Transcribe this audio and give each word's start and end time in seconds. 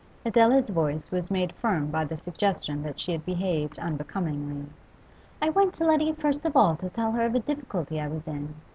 Adela's 0.25 0.69
voice 0.69 1.11
was 1.11 1.29
made 1.29 1.53
firm 1.53 1.91
by 1.91 2.03
the 2.03 2.17
suggestion 2.17 2.81
that 2.81 2.99
she 2.99 3.11
had 3.11 3.23
behaved 3.23 3.77
unbecomingly. 3.77 4.65
'I 5.43 5.49
went 5.51 5.75
to 5.75 5.83
Letty 5.83 6.11
first 6.13 6.43
of 6.43 6.55
all 6.57 6.75
to 6.77 6.89
tell 6.89 7.11
her 7.11 7.23
of 7.27 7.35
a 7.35 7.39
difficulty 7.39 7.99
I 8.01 8.07
was 8.07 8.25
in. 8.27 8.55